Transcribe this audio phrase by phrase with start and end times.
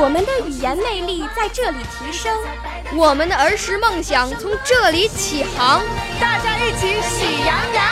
[0.00, 2.32] 我们的语言魅力在这里提升，
[2.94, 5.82] 我们的儿时梦想从这里起航。
[6.20, 7.84] 大家一起喜羊羊。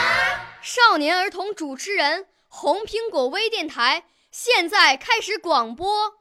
[0.61, 4.05] 少年儿童主持人，红苹果微电台。
[4.31, 6.13] 现在开始广播。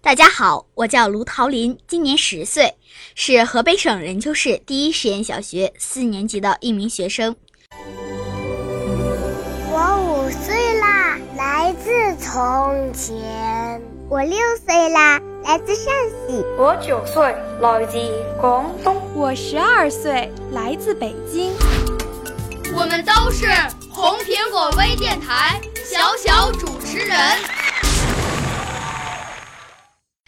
[0.00, 2.74] 大家好，我叫卢桃林，今年十岁，
[3.14, 7.36] 是河北省任丘市第一实验小学四年级的一名学生。
[11.66, 13.82] 来自从前。
[14.08, 15.92] 我六岁啦，来自陕
[16.28, 16.44] 西。
[16.56, 17.98] 我九岁，来自
[18.40, 19.02] 广东。
[19.16, 21.52] 我十二岁，来自北京。
[22.72, 23.48] 我们都是
[23.90, 27.18] 红苹果微电台小小主持人。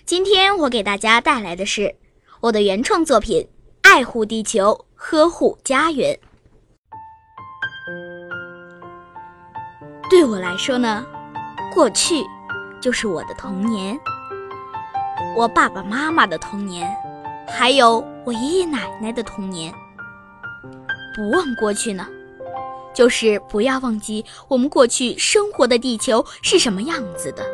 [0.05, 1.95] 今天我给大家带来的是
[2.41, 3.42] 我的原创作品
[3.89, 6.12] 《爱护地球，呵护家园》。
[10.11, 11.06] 对我来说呢，
[11.79, 12.27] 过去。
[12.81, 13.97] 就是我的童年，
[15.37, 16.93] 我爸爸妈妈的童年，
[17.47, 19.73] 还有我爷爷奶奶的童年。
[21.15, 22.09] 不忘过去呢，
[22.93, 27.45] 就是不要忘记我们过去生活的地球是什么样子的。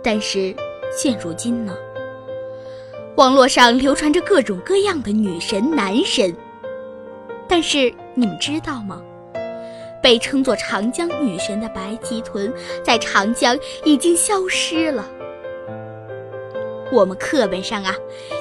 [0.00, 0.54] 但是
[0.96, 1.74] 现如今呢，
[3.16, 6.32] 网络上流传着各种各样的女神男神，
[7.48, 9.02] 但是你们知道吗？
[10.02, 15.08] 被称作长江女神的白鳍豚，在长江已经消失了。
[16.90, 17.94] 我们课本上啊，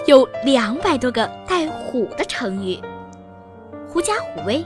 [0.08, 2.78] 有两百多个带“虎”的成语
[3.88, 4.66] ，“狐假虎威”，“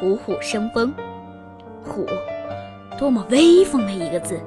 [0.00, 0.94] 虎虎生风
[1.84, 2.06] ”，“虎”，
[2.96, 4.40] 多么威风的一个字！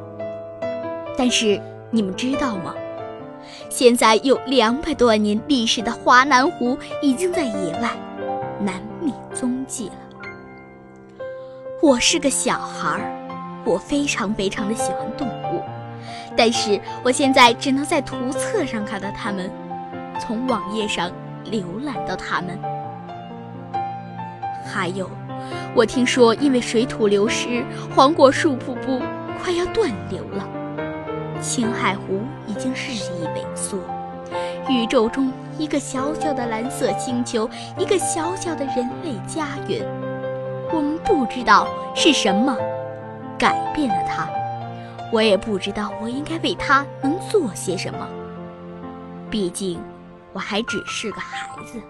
[1.16, 2.74] 但是你们知道吗？
[3.70, 7.92] 现在有两百多万年历史的华南虎已经在野外
[8.60, 10.05] 难觅踪迹了。
[11.86, 15.62] 我是个小孩儿，我非常非常的喜欢动物，
[16.36, 19.52] 但是我现在只能在图册上看到它们，
[20.20, 21.12] 从网页上
[21.46, 22.60] 浏览到它们。
[24.66, 25.08] 还有，
[25.76, 27.64] 我听说因为水土流失，
[27.96, 29.00] 黄果树瀑布
[29.40, 30.44] 快要断流了，
[31.40, 33.78] 青海湖已经日益萎缩，
[34.68, 37.48] 宇宙中一个小小的蓝色星球，
[37.78, 39.86] 一个小小的人类家园。
[40.76, 41.66] 我们不知道
[41.96, 42.58] 是什么
[43.40, 44.28] 改变了他，
[45.10, 48.06] 我也不知道我应该为他能做些什么。
[49.32, 49.80] 毕竟
[50.34, 51.82] 我还只是个孩子。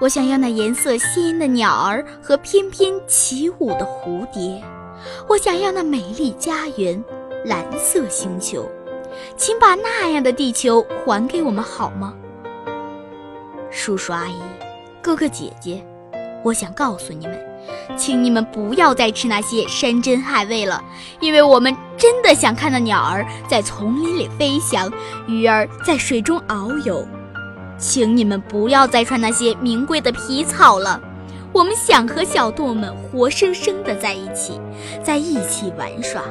[0.00, 4.60] 我想要那颜色鲜艳的鸟儿和翩翩起舞的蝴蝶，
[5.28, 7.02] 我想要那美丽家园、
[7.44, 8.68] 蓝色星球，
[9.36, 12.12] 请把那样的地球还给我们好吗？
[13.70, 14.40] 叔叔阿姨、
[15.00, 15.80] 哥哥姐姐。
[16.44, 17.40] 我想告诉你们，
[17.96, 20.80] 请你们不要再吃那些山珍海味了，
[21.18, 24.92] 因为我们真的想看到鸟儿在丛林里飞翔，
[25.26, 27.02] 鱼儿在水中遨游。
[27.78, 31.00] 请你们不要再穿那些名贵的皮草了，
[31.50, 34.60] 我们想和小动物们活生生的在一起，
[35.02, 36.22] 在一起玩耍。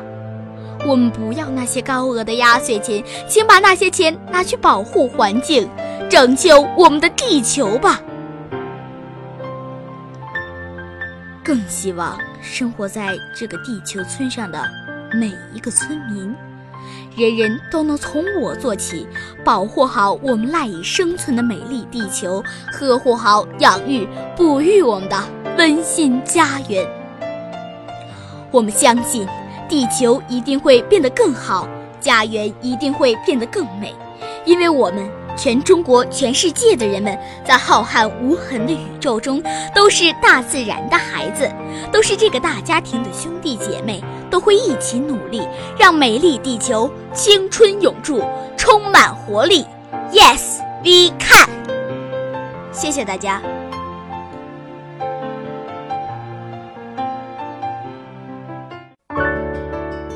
[0.86, 5.68] 我们不要那些高额的压岁钱，请把那些钱拿去保护环境，
[6.08, 8.00] 拯救我们的地球吧。
[11.44, 14.64] 更希望生活在这个地球村上的
[15.14, 16.34] 每一个村民，
[17.18, 19.06] 人人都能从我做起，
[19.44, 24.08] 保护好我们赖以生存的美丽地球，呵护好、养育、
[24.38, 25.22] 哺育我们的
[25.58, 26.88] 温馨家园。
[28.50, 29.28] 我们相信，
[29.68, 31.68] 地球一定会变得更好，
[32.00, 33.94] 家园一定会变得更美，
[34.46, 35.23] 因为我们。
[35.36, 39.42] 全中国、全世界的人们，在浩瀚无痕的宇宙中，
[39.74, 41.50] 都是大自然的孩子，
[41.92, 45.42] 都是这个大家庭的兄弟姐妹，都会一起努力，
[45.78, 48.24] 让美丽地球青春永驻，
[48.58, 49.66] 充满活力。
[50.12, 51.50] Yes, we can！
[52.72, 53.42] 谢谢大家。